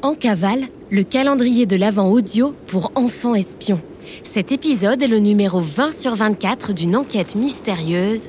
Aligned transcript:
En 0.00 0.14
cavale, 0.14 0.62
le 0.92 1.02
calendrier 1.02 1.66
de 1.66 1.74
l'Avent 1.74 2.08
audio 2.08 2.54
pour 2.68 2.92
enfants 2.94 3.34
espions. 3.34 3.80
Cet 4.22 4.52
épisode 4.52 5.02
est 5.02 5.08
le 5.08 5.18
numéro 5.18 5.60
20 5.60 5.92
sur 5.92 6.14
24 6.14 6.72
d'une 6.72 6.94
enquête 6.94 7.34
mystérieuse, 7.34 8.22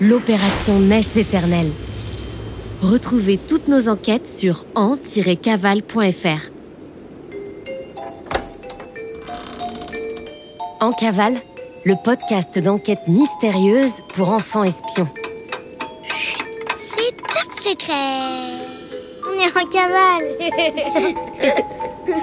l'opération 0.00 0.80
Neiges 0.80 1.16
éternelles. 1.16 1.70
Retrouvez 2.82 3.38
toutes 3.38 3.68
nos 3.68 3.88
enquêtes 3.88 4.26
sur 4.26 4.64
en-cavale.fr. 4.74 6.50
En 10.80 10.90
cavale, 10.90 11.36
le 11.84 11.94
podcast 12.02 12.58
d'enquête 12.58 13.06
mystérieuse 13.06 13.92
pour 14.14 14.30
enfants 14.30 14.64
espions. 14.64 15.08
C'est 16.74 17.16
top 17.16 17.60
secret 17.60 18.71
est 19.42 19.56
en 19.56 19.66
cavale 19.68 20.24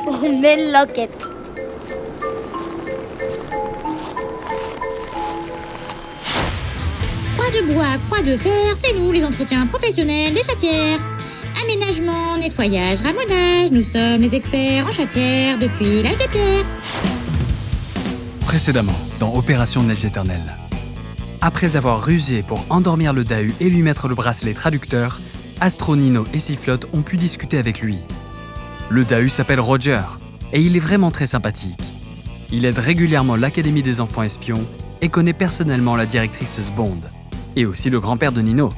On 0.24 0.40
mène 0.42 0.72
l'enquête 0.72 1.12
Croix 7.38 7.62
de 7.62 7.74
bois, 7.74 7.98
croix 8.10 8.22
de 8.22 8.36
fer, 8.38 8.76
c'est 8.76 8.94
nous 8.94 9.12
les 9.12 9.26
entretiens 9.26 9.66
professionnels 9.68 10.34
des 10.34 10.44
chatières. 10.44 11.00
Aménagement, 11.64 12.38
nettoyage, 12.38 13.02
ramaudage, 13.02 13.72
nous 13.72 13.84
sommes 13.84 14.22
les 14.22 14.36
experts 14.36 14.86
en 14.88 14.92
chatière 14.92 15.58
depuis 15.58 16.04
l'âge 16.04 16.18
de 16.18 16.28
pierre. 16.30 16.66
Précédemment, 18.46 19.00
dans 19.20 19.34
Opération 19.36 19.84
Neige 19.84 20.06
éternelle. 20.06 20.56
Après 21.42 21.78
avoir 21.78 22.04
rusé 22.04 22.44
pour 22.44 22.66
endormir 22.70 23.14
le 23.14 23.24
Dahu 23.24 23.54
et 23.62 23.70
lui 23.70 23.82
mettre 23.82 24.10
le 24.10 24.16
bracelet 24.16 24.54
traducteur, 24.54 25.22
Astronino 25.62 26.26
et 26.34 26.40
Sifflotte 26.40 26.88
ont 26.92 27.02
pu 27.02 27.16
discuter 27.16 27.58
avec 27.58 27.80
lui. 27.80 27.98
Le 28.90 29.06
Dahu 29.06 29.30
s'appelle 29.30 29.62
Roger 29.62 30.02
et 30.52 30.62
il 30.62 30.76
est 30.76 30.82
vraiment 30.82 31.12
très 31.12 31.28
sympathique. 31.28 31.94
Il 32.52 32.66
aide 32.66 32.78
régulièrement 32.78 33.38
l'Académie 33.38 33.84
des 33.84 34.02
enfants 34.02 34.24
espions 34.24 34.66
et 35.02 35.08
connaît 35.08 35.34
personnellement 35.34 35.96
la 35.96 36.06
directrice 36.06 36.72
Bond 36.76 37.00
et 37.56 37.66
aussi 37.66 37.90
le 37.90 38.02
grand-père 38.02 38.34
de 38.34 38.42
Nino. 38.42 38.74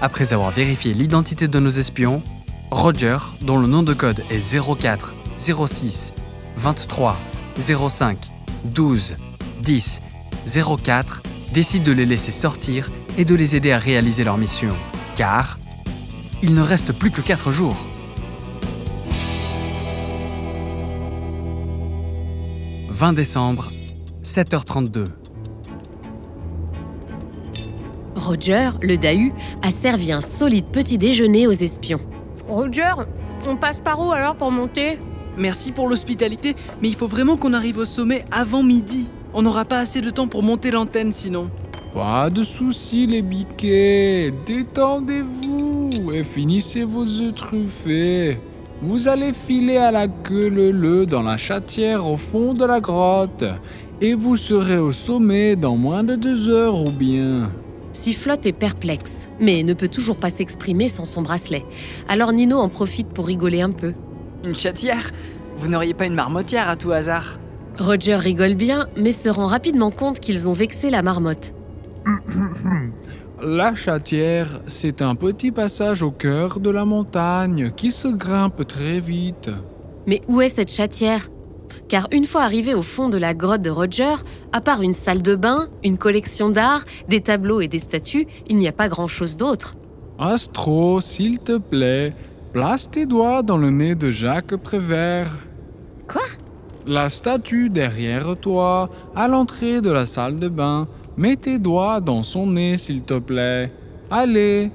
Après 0.00 0.32
avoir 0.32 0.52
vérifié 0.52 0.94
l'identité 0.94 1.48
de 1.48 1.58
nos 1.58 1.68
espions, 1.68 2.22
Roger, 2.70 3.16
dont 3.42 3.58
le 3.58 3.66
nom 3.66 3.82
de 3.82 3.92
code 3.92 4.22
est 4.30 4.56
04 4.56 5.14
06 5.36 6.14
23 6.56 7.18
05 7.58 8.18
12 8.66 9.16
10 9.62 10.00
04, 10.84 11.22
décide 11.52 11.82
de 11.82 11.92
les 11.92 12.06
laisser 12.06 12.32
sortir 12.32 12.90
et 13.18 13.24
de 13.24 13.34
les 13.34 13.56
aider 13.56 13.72
à 13.72 13.78
réaliser 13.78 14.24
leur 14.24 14.38
mission. 14.38 14.74
Car 15.16 15.58
il 16.42 16.54
ne 16.54 16.62
reste 16.62 16.92
plus 16.92 17.10
que 17.10 17.20
4 17.20 17.52
jours. 17.52 17.76
«20 22.88 23.12
décembre, 23.14 23.68
7h32. 24.22 25.06
Roger, 28.14 28.70
le 28.82 28.96
Dahu, 28.96 29.32
a 29.62 29.70
servi 29.70 30.12
un 30.12 30.20
solide 30.20 30.66
petit 30.66 30.98
déjeuner 30.98 31.46
aux 31.46 31.52
espions. 31.52 32.00
Roger, 32.46 32.92
on 33.46 33.56
passe 33.56 33.78
par 33.78 34.00
où 34.06 34.12
alors 34.12 34.36
pour 34.36 34.50
monter? 34.50 34.98
Merci 35.38 35.72
pour 35.72 35.88
l'hospitalité, 35.88 36.54
mais 36.82 36.88
il 36.88 36.94
faut 36.94 37.06
vraiment 37.06 37.38
qu'on 37.38 37.54
arrive 37.54 37.78
au 37.78 37.86
sommet 37.86 38.24
avant 38.30 38.62
midi. 38.62 39.08
On 39.32 39.42
n'aura 39.42 39.64
pas 39.64 39.78
assez 39.78 40.00
de 40.00 40.10
temps 40.10 40.26
pour 40.26 40.42
monter 40.42 40.70
l'antenne 40.70 41.12
sinon. 41.12 41.50
Pas 41.94 42.30
de 42.30 42.42
soucis 42.44 43.06
les 43.06 43.22
biquets, 43.22 44.32
détendez-vous 44.46 46.12
et 46.12 46.22
finissez 46.22 46.84
vos 46.84 47.04
œufs 47.04 47.34
truffés. 47.34 48.38
Vous 48.80 49.08
allez 49.08 49.32
filer 49.32 49.76
à 49.76 49.90
la 49.90 50.06
queue 50.06 50.48
le 50.48 50.70
le 50.70 51.04
dans 51.04 51.22
la 51.22 51.36
chatière 51.36 52.08
au 52.08 52.16
fond 52.16 52.54
de 52.54 52.64
la 52.64 52.80
grotte 52.80 53.44
et 54.00 54.14
vous 54.14 54.36
serez 54.36 54.78
au 54.78 54.92
sommet 54.92 55.56
dans 55.56 55.76
moins 55.76 56.04
de 56.04 56.14
deux 56.14 56.48
heures 56.48 56.80
ou 56.80 56.90
bien. 56.90 57.48
Sifflotte 57.92 58.46
est 58.46 58.52
perplexe, 58.52 59.28
mais 59.40 59.64
ne 59.64 59.74
peut 59.74 59.88
toujours 59.88 60.16
pas 60.16 60.30
s'exprimer 60.30 60.88
sans 60.88 61.04
son 61.04 61.22
bracelet. 61.22 61.64
Alors 62.08 62.32
Nino 62.32 62.58
en 62.58 62.68
profite 62.68 63.08
pour 63.08 63.26
rigoler 63.26 63.62
un 63.62 63.72
peu. 63.72 63.94
Une 64.44 64.54
chatière? 64.54 65.10
Vous 65.58 65.68
n'auriez 65.68 65.92
pas 65.92 66.06
une 66.06 66.14
marmotière 66.14 66.68
à 66.68 66.76
tout 66.76 66.92
hasard? 66.92 67.39
Roger 67.80 68.16
rigole 68.16 68.54
bien, 68.54 68.88
mais 68.96 69.10
se 69.12 69.30
rend 69.30 69.46
rapidement 69.46 69.90
compte 69.90 70.20
qu'ils 70.20 70.48
ont 70.48 70.52
vexé 70.52 70.90
la 70.90 71.00
marmotte. 71.00 71.54
La 73.42 73.74
chatière, 73.74 74.60
c'est 74.66 75.00
un 75.00 75.14
petit 75.14 75.50
passage 75.50 76.02
au 76.02 76.10
cœur 76.10 76.60
de 76.60 76.68
la 76.68 76.84
montagne 76.84 77.72
qui 77.74 77.90
se 77.90 78.08
grimpe 78.08 78.66
très 78.66 79.00
vite. 79.00 79.48
Mais 80.06 80.20
où 80.28 80.42
est 80.42 80.50
cette 80.50 80.70
chatière? 80.70 81.30
Car 81.88 82.06
une 82.12 82.26
fois 82.26 82.42
arrivé 82.42 82.74
au 82.74 82.82
fond 82.82 83.08
de 83.08 83.16
la 83.16 83.32
grotte 83.32 83.62
de 83.62 83.70
Roger, 83.70 84.14
à 84.52 84.60
part 84.60 84.82
une 84.82 84.92
salle 84.92 85.22
de 85.22 85.34
bain, 85.34 85.68
une 85.82 85.96
collection 85.96 86.50
d'art, 86.50 86.84
des 87.08 87.22
tableaux 87.22 87.62
et 87.62 87.68
des 87.68 87.78
statues, 87.78 88.26
il 88.46 88.58
n'y 88.58 88.68
a 88.68 88.72
pas 88.72 88.88
grand-chose 88.88 89.38
d'autre. 89.38 89.74
Astro, 90.18 91.00
s'il 91.00 91.38
te 91.38 91.56
plaît, 91.56 92.12
place 92.52 92.90
tes 92.90 93.06
doigts 93.06 93.42
dans 93.42 93.56
le 93.56 93.70
nez 93.70 93.94
de 93.94 94.10
Jacques 94.10 94.56
Prévert. 94.56 95.32
Quoi? 96.06 96.22
La 96.86 97.08
statue 97.08 97.68
derrière 97.68 98.36
toi, 98.40 98.90
à 99.14 99.28
l'entrée 99.28 99.80
de 99.80 99.90
la 99.90 100.06
salle 100.06 100.36
de 100.36 100.48
bain. 100.48 100.88
Mets 101.16 101.36
tes 101.36 101.58
doigts 101.58 102.00
dans 102.00 102.22
son 102.22 102.46
nez, 102.46 102.76
s'il 102.78 103.02
te 103.02 103.18
plaît. 103.18 103.70
Allez. 104.10 104.70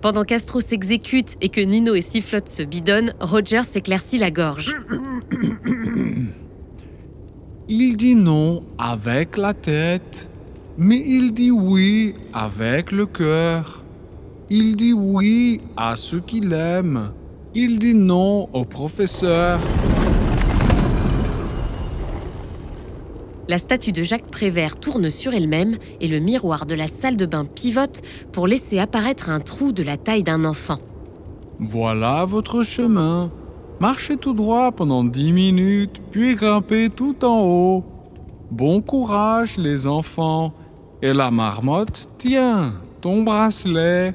Pendant 0.00 0.24
qu'Astro 0.24 0.60
s'exécute 0.60 1.36
et 1.40 1.48
que 1.48 1.60
Nino 1.60 1.94
et 1.94 2.02
Sifflotte 2.02 2.48
se 2.48 2.62
bidonnent, 2.62 3.14
Roger 3.20 3.62
s'éclaircit 3.62 4.18
la 4.18 4.30
gorge. 4.30 4.74
Il 7.70 7.96
dit 7.96 8.14
non 8.14 8.62
avec 8.78 9.36
la 9.36 9.52
tête, 9.52 10.30
mais 10.78 11.02
il 11.06 11.34
dit 11.34 11.50
oui 11.50 12.14
avec 12.32 12.92
le 12.92 13.04
cœur. 13.04 13.84
Il 14.48 14.74
dit 14.74 14.94
oui 14.94 15.60
à 15.76 15.94
ceux 15.94 16.20
qu'il 16.20 16.50
aime. 16.54 17.12
Il 17.54 17.78
dit 17.78 17.94
non 17.94 18.48
au 18.54 18.64
professeur. 18.64 19.58
La 23.48 23.56
statue 23.56 23.92
de 23.92 24.02
Jacques 24.02 24.30
Prévert 24.30 24.76
tourne 24.76 25.08
sur 25.08 25.32
elle-même 25.32 25.78
et 26.02 26.06
le 26.06 26.18
miroir 26.18 26.66
de 26.66 26.74
la 26.74 26.86
salle 26.86 27.16
de 27.16 27.24
bain 27.24 27.46
pivote 27.46 28.02
pour 28.30 28.46
laisser 28.46 28.78
apparaître 28.78 29.30
un 29.30 29.40
trou 29.40 29.72
de 29.72 29.82
la 29.82 29.96
taille 29.96 30.22
d'un 30.22 30.44
enfant. 30.44 30.76
Voilà 31.58 32.26
votre 32.26 32.62
chemin. 32.62 33.30
Marchez 33.80 34.18
tout 34.18 34.34
droit 34.34 34.70
pendant 34.70 35.02
dix 35.02 35.32
minutes, 35.32 36.02
puis 36.10 36.34
grimpez 36.34 36.90
tout 36.90 37.24
en 37.24 37.40
haut. 37.40 37.84
Bon 38.50 38.82
courage, 38.82 39.56
les 39.56 39.86
enfants. 39.86 40.52
Et 41.00 41.14
la 41.14 41.30
marmotte, 41.30 42.06
tiens, 42.18 42.74
ton 43.00 43.22
bracelet. 43.22 44.14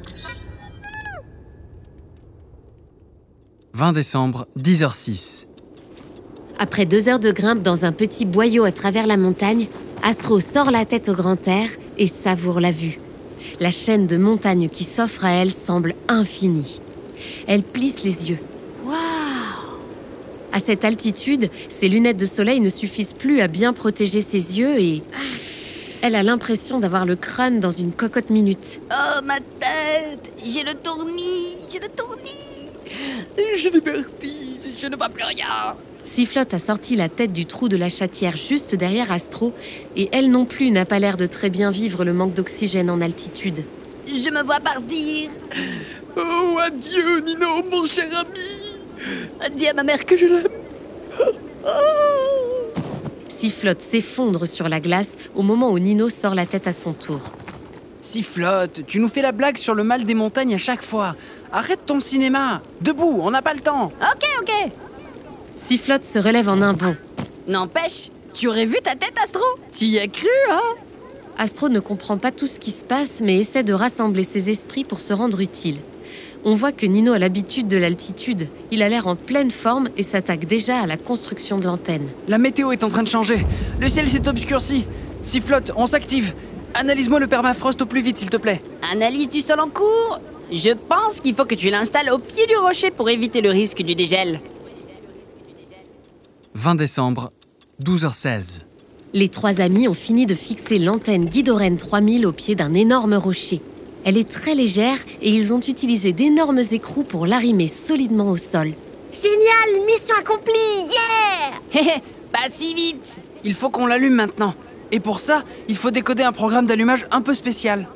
20 3.73 3.93
décembre, 3.93 4.45
10h06. 4.59 5.47
Après 6.63 6.85
deux 6.85 7.09
heures 7.09 7.19
de 7.19 7.33
grimpe 7.33 7.61
dans 7.61 7.83
un 7.83 7.91
petit 7.91 8.23
boyau 8.23 8.63
à 8.63 8.71
travers 8.71 9.05
la 9.05 9.17
montagne, 9.17 9.67
Astro 10.01 10.39
sort 10.39 10.71
la 10.71 10.85
tête 10.85 11.09
au 11.09 11.13
grand 11.13 11.45
air 11.45 11.67
et 11.97 12.07
savoure 12.07 12.61
la 12.61 12.71
vue. 12.71 12.99
La 13.59 13.69
chaîne 13.69 14.07
de 14.07 14.15
montagnes 14.15 14.69
qui 14.69 14.85
s'offre 14.85 15.25
à 15.25 15.31
elle 15.31 15.51
semble 15.51 15.93
infinie. 16.07 16.79
Elle 17.47 17.63
plisse 17.63 18.05
les 18.05 18.29
yeux. 18.29 18.37
Waouh 18.85 18.95
À 20.53 20.59
cette 20.59 20.85
altitude, 20.85 21.49
ses 21.67 21.89
lunettes 21.89 22.15
de 22.15 22.25
soleil 22.25 22.61
ne 22.61 22.69
suffisent 22.69 23.11
plus 23.11 23.41
à 23.41 23.49
bien 23.49 23.73
protéger 23.73 24.21
ses 24.21 24.57
yeux 24.57 24.79
et 24.79 25.03
elle 26.01 26.15
a 26.15 26.23
l'impression 26.23 26.79
d'avoir 26.79 27.05
le 27.05 27.17
crâne 27.17 27.59
dans 27.59 27.71
une 27.71 27.91
cocotte 27.91 28.29
minute. 28.29 28.79
Oh 28.89 29.21
ma 29.25 29.39
tête 29.59 30.31
J'ai 30.45 30.63
le 30.63 30.75
tournis 30.75 31.57
J'ai 31.69 31.79
le 31.79 31.89
tournis 31.89 32.71
Je 33.37 33.67
suis 33.67 34.79
je 34.81 34.87
ne 34.87 34.95
vois 34.95 35.09
plus 35.09 35.25
rien. 35.25 35.75
Sifflotte 36.13 36.53
a 36.53 36.59
sorti 36.59 36.95
la 36.95 37.09
tête 37.09 37.33
du 37.33 37.47
trou 37.47 37.69
de 37.69 37.75
la 37.75 37.89
chatière 37.89 38.37
juste 38.37 38.75
derrière 38.75 39.11
Astro, 39.11 39.51
et 39.95 40.09
elle 40.11 40.29
non 40.29 40.45
plus 40.45 40.69
n'a 40.69 40.85
pas 40.85 40.99
l'air 40.99 41.17
de 41.17 41.25
très 41.25 41.49
bien 41.49 41.71
vivre 41.71 42.05
le 42.05 42.13
manque 42.13 42.35
d'oxygène 42.35 42.91
en 42.91 43.01
altitude. 43.01 43.63
Je 44.05 44.29
me 44.29 44.43
vois 44.43 44.59
partir 44.59 45.31
Oh, 46.15 46.59
adieu, 46.59 47.19
Nino, 47.21 47.63
mon 47.67 47.83
cher 47.85 48.05
ami. 48.15 49.55
Dis 49.57 49.67
à 49.67 49.73
ma 49.73 49.81
mère 49.81 50.05
que 50.05 50.15
je 50.15 50.27
l'aime 50.27 50.47
Sifflotte 53.27 53.81
s'effondre 53.81 54.47
sur 54.47 54.69
la 54.69 54.79
glace 54.79 55.15
au 55.33 55.41
moment 55.41 55.71
où 55.71 55.79
Nino 55.79 56.09
sort 56.09 56.35
la 56.35 56.45
tête 56.45 56.67
à 56.67 56.73
son 56.73 56.93
tour. 56.93 57.21
Sifflotte, 58.01 58.85
tu 58.85 58.99
nous 58.99 59.09
fais 59.09 59.23
la 59.23 59.31
blague 59.31 59.57
sur 59.57 59.73
le 59.73 59.83
mal 59.83 60.05
des 60.05 60.13
montagnes 60.13 60.53
à 60.53 60.59
chaque 60.59 60.83
fois. 60.83 61.15
Arrête 61.51 61.87
ton 61.87 61.99
cinéma. 61.99 62.61
Debout, 62.81 63.19
on 63.23 63.31
n'a 63.31 63.41
pas 63.41 63.55
le 63.55 63.61
temps. 63.61 63.91
Ok, 63.99 64.27
ok 64.41 64.71
Sifflotte 65.55 66.05
se 66.05 66.19
relève 66.19 66.49
en 66.49 66.61
un 66.61 66.73
bond. 66.73 66.95
N'empêche, 67.47 68.09
tu 68.33 68.47
aurais 68.47 68.65
vu 68.65 68.77
ta 68.83 68.95
tête, 68.95 69.13
Astro 69.23 69.43
Tu 69.71 69.85
y 69.85 69.99
as 69.99 70.07
cru, 70.07 70.27
hein? 70.51 70.75
Astro 71.37 71.69
ne 71.69 71.79
comprend 71.79 72.17
pas 72.17 72.31
tout 72.31 72.47
ce 72.47 72.59
qui 72.59 72.71
se 72.71 72.83
passe, 72.83 73.21
mais 73.21 73.37
essaie 73.37 73.63
de 73.63 73.73
rassembler 73.73 74.23
ses 74.23 74.49
esprits 74.49 74.83
pour 74.83 75.01
se 75.01 75.13
rendre 75.13 75.39
utile. 75.41 75.77
On 76.45 76.55
voit 76.55 76.71
que 76.71 76.85
Nino 76.85 77.13
a 77.13 77.19
l'habitude 77.19 77.67
de 77.67 77.77
l'altitude. 77.77 78.47
Il 78.71 78.81
a 78.81 78.89
l'air 78.89 79.07
en 79.07 79.15
pleine 79.15 79.51
forme 79.51 79.89
et 79.95 80.03
s'attaque 80.03 80.45
déjà 80.45 80.79
à 80.79 80.87
la 80.87 80.97
construction 80.97 81.57
de 81.57 81.65
l'antenne. 81.65 82.07
La 82.27 82.37
météo 82.37 82.71
est 82.71 82.83
en 82.83 82.89
train 82.89 83.03
de 83.03 83.07
changer. 83.07 83.45
Le 83.79 83.87
ciel 83.87 84.09
s'est 84.09 84.27
obscurci. 84.27 84.83
Sifflote, 85.21 85.71
on 85.77 85.85
s'active. 85.85 86.33
Analyse-moi 86.73 87.19
le 87.19 87.27
permafrost 87.27 87.81
au 87.81 87.85
plus 87.85 88.01
vite, 88.01 88.17
s'il 88.17 88.29
te 88.29 88.37
plaît. 88.37 88.61
Analyse 88.91 89.29
du 89.29 89.41
sol 89.41 89.59
en 89.59 89.69
cours? 89.69 90.19
Je 90.51 90.71
pense 90.71 91.21
qu'il 91.21 91.33
faut 91.33 91.45
que 91.45 91.55
tu 91.55 91.69
l'installes 91.69 92.09
au 92.11 92.17
pied 92.17 92.45
du 92.45 92.57
rocher 92.57 92.91
pour 92.91 93.09
éviter 93.09 93.41
le 93.41 93.49
risque 93.49 93.81
du 93.81 93.95
dégel. 93.95 94.41
20 96.55 96.75
décembre, 96.75 97.31
12h16. 97.83 98.59
Les 99.13 99.29
trois 99.29 99.59
amis 99.59 99.87
ont 99.87 99.95
fini 99.95 100.27
de 100.27 100.35
fixer 100.35 100.77
l'antenne 100.77 101.25
Guidoren 101.25 101.77
3000 101.77 102.27
au 102.27 102.31
pied 102.31 102.53
d'un 102.53 102.75
énorme 102.75 103.15
rocher. 103.15 103.61
Elle 104.05 104.17
est 104.17 104.29
très 104.29 104.53
légère 104.53 104.97
et 105.21 105.29
ils 105.31 105.53
ont 105.53 105.59
utilisé 105.59 106.13
d'énormes 106.13 106.61
écrous 106.71 107.03
pour 107.03 107.25
l'arrimer 107.25 107.67
solidement 107.67 108.29
au 108.29 108.37
sol. 108.37 108.71
Génial, 109.11 109.85
mission 109.87 110.15
accomplie, 110.19 110.53
yeah 110.91 111.81
Hé 111.81 111.85
hé, 111.97 112.01
pas 112.31 112.49
si 112.51 112.75
vite 112.75 113.19
Il 113.43 113.55
faut 113.55 113.71
qu'on 113.71 113.87
l'allume 113.87 114.15
maintenant. 114.15 114.53
Et 114.91 114.99
pour 114.99 115.19
ça, 115.19 115.43
il 115.67 115.75
faut 115.75 115.89
décoder 115.89 116.21
un 116.21 116.31
programme 116.31 116.67
d'allumage 116.67 117.07
un 117.09 117.21
peu 117.21 117.33
spécial. 117.33 117.87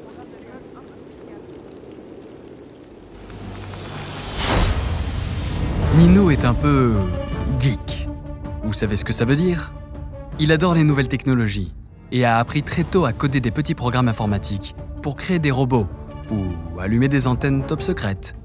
Nino 5.99 6.31
est 6.31 6.43
un 6.43 6.55
peu 6.55 6.93
geek. 7.59 7.86
Vous 8.67 8.73
savez 8.73 8.97
ce 8.97 9.05
que 9.05 9.13
ça 9.13 9.23
veut 9.23 9.37
dire? 9.37 9.71
Il 10.39 10.51
adore 10.51 10.75
les 10.75 10.83
nouvelles 10.83 11.07
technologies 11.07 11.73
et 12.11 12.25
a 12.25 12.37
appris 12.37 12.63
très 12.63 12.83
tôt 12.83 13.05
à 13.05 13.13
coder 13.13 13.39
des 13.39 13.49
petits 13.49 13.75
programmes 13.75 14.09
informatiques 14.09 14.75
pour 15.01 15.15
créer 15.15 15.39
des 15.39 15.51
robots 15.51 15.87
ou 16.29 16.77
allumer 16.77 17.07
des 17.07 17.29
antennes 17.29 17.65
top 17.65 17.81
secrètes. 17.81 18.35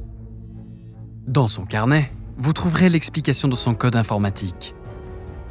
Dans 1.26 1.48
son 1.48 1.64
carnet, 1.64 2.12
vous 2.38 2.52
trouverez 2.52 2.88
l'explication 2.88 3.48
de 3.48 3.56
son 3.56 3.74
code 3.74 3.96
informatique. 3.96 4.76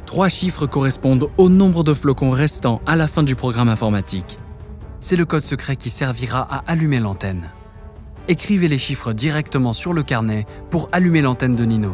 Trois 0.06 0.30
chiffres 0.30 0.66
correspondent 0.66 1.28
au 1.36 1.50
nombre 1.50 1.84
de 1.84 1.92
flocons 1.92 2.30
restants 2.30 2.80
à 2.86 2.96
la 2.96 3.08
fin 3.08 3.22
du 3.22 3.36
programme 3.36 3.68
informatique. 3.68 4.38
C'est 5.00 5.16
le 5.16 5.26
code 5.26 5.42
secret 5.42 5.76
qui 5.76 5.90
servira 5.90 6.48
à 6.50 6.64
allumer 6.66 6.98
l'antenne. 6.98 7.50
Écrivez 8.26 8.68
les 8.68 8.78
chiffres 8.78 9.12
directement 9.12 9.74
sur 9.74 9.92
le 9.92 10.02
carnet 10.02 10.46
pour 10.70 10.88
allumer 10.92 11.20
l'antenne 11.20 11.56
de 11.56 11.64
Nino. 11.66 11.92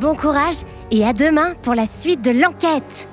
Bon 0.00 0.14
courage 0.14 0.58
et 0.92 1.04
à 1.04 1.12
demain 1.12 1.54
pour 1.56 1.74
la 1.74 1.84
suite 1.84 2.22
de 2.22 2.30
l'enquête 2.30 3.08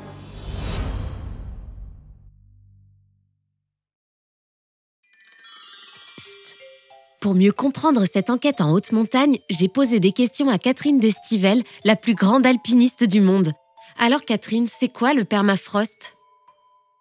Pour 7.20 7.34
mieux 7.34 7.52
comprendre 7.52 8.06
cette 8.06 8.30
enquête 8.30 8.62
en 8.62 8.72
haute 8.72 8.92
montagne, 8.92 9.40
j'ai 9.50 9.68
posé 9.68 10.00
des 10.00 10.12
questions 10.12 10.48
à 10.48 10.60
Catherine 10.60 11.00
Destivelle, 11.00 11.64
la 11.84 11.96
plus 11.96 12.14
grande 12.14 12.46
alpiniste 12.46 13.04
du 13.04 13.20
monde. 13.20 13.52
Alors 13.98 14.22
Catherine, 14.22 14.68
c'est 14.68 14.90
quoi 14.90 15.16
le 15.16 15.26
permafrost? 15.26 16.16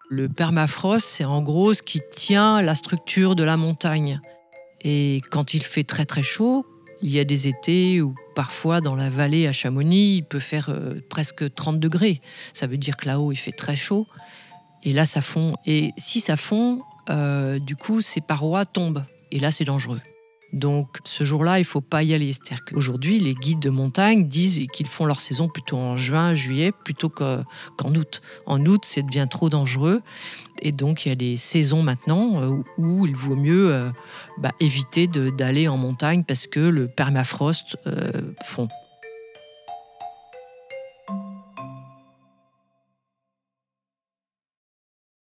Le 0.09 0.31
permafrost, 0.31 1.05
c'est 1.05 1.27
en 1.27 1.43
gros 1.43 1.75
ce 1.75 1.83
qui 1.83 2.01
tient 2.11 2.63
la 2.63 2.75
structure 2.75 3.35
de 3.35 3.45
la 3.45 3.59
montagne. 3.59 4.23
Et 4.81 5.21
quand 5.31 5.53
il 5.53 5.63
fait 5.63 5.85
très 5.85 6.07
très 6.07 6.23
chaud, 6.23 6.65
il 7.05 7.11
y 7.11 7.21
a 7.21 7.25
des 7.25 7.49
étés 7.49 8.01
où 8.01 8.15
parfois 8.35 8.81
dans 8.81 8.95
la 8.95 9.11
vallée 9.11 9.47
à 9.47 9.53
Chamonix, 9.53 10.17
il 10.17 10.23
peut 10.25 10.41
faire 10.41 10.71
euh, 10.71 10.95
presque 11.11 11.55
30 11.55 11.79
degrés. 11.79 12.23
Ça 12.55 12.67
veut 12.67 12.79
dire 12.79 12.97
que 12.97 13.07
là-haut, 13.07 13.31
il 13.31 13.37
fait 13.37 13.53
très 13.53 13.77
chaud. 13.77 14.07
Et 14.85 14.95
là, 14.95 15.05
ça 15.05 15.21
fond. 15.21 15.55
Et 15.67 15.91
si 15.99 16.21
ça 16.21 16.37
fond, 16.37 16.81
euh, 17.11 17.59
du 17.59 17.77
coup, 17.77 18.01
ces 18.01 18.23
parois 18.23 18.65
tombent. 18.65 19.05
Et 19.31 19.39
là, 19.39 19.51
c'est 19.51 19.67
dangereux. 19.67 20.01
Donc 20.55 20.99
ce 21.05 21.25
jour-là, 21.25 21.59
il 21.59 21.63
ne 21.63 21.67
faut 21.67 21.81
pas 21.81 22.05
y 22.05 22.15
aller. 22.15 22.33
C'est-à-dire 22.33 22.65
qu'aujourd'hui, 22.65 23.19
les 23.19 23.35
guides 23.35 23.59
de 23.59 23.71
montagne 23.71 24.29
disent 24.29 24.65
qu'ils 24.73 24.87
font 24.87 25.05
leur 25.05 25.21
saison 25.21 25.49
plutôt 25.49 25.77
en 25.77 25.97
juin, 25.97 26.33
juillet, 26.33 26.71
plutôt 26.85 27.09
que- 27.09 27.43
qu'en 27.77 27.93
août. 27.95 28.23
En 28.47 28.65
août, 28.65 28.85
ça 28.85 29.03
devient 29.03 29.27
trop 29.29 29.51
dangereux. 29.51 30.01
Et 30.63 30.71
donc, 30.71 31.05
il 31.05 31.09
y 31.09 31.13
a 31.13 31.17
des 31.17 31.37
saisons 31.37 31.83
maintenant 31.83 32.41
euh, 32.41 32.63
où, 32.79 33.05
il 33.05 33.17
vaut 33.17 33.35
mieux 33.35 33.75
euh, 33.75 33.91
bah, 34.39 34.53
éviter 34.61 35.09
d'aller 35.09 35.67
en 35.67 35.77
montagne 35.77 36.23
parce 36.23 36.47
que 36.47 36.61
le 36.61 36.87
permafrost 36.87 37.77
euh, 37.89 38.13
fond. 38.45 38.69